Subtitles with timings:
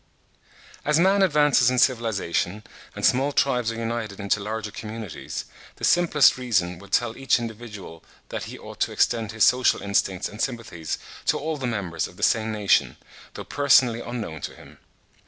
[0.83, 2.63] As man advances in civilisation,
[2.95, 8.03] and small tribes are united into larger communities, the simplest reason would tell each individual
[8.29, 12.17] that he ought to extend his social instincts and sympathies to all the members of
[12.17, 12.97] the same nation,
[13.35, 14.79] though personally unknown to him.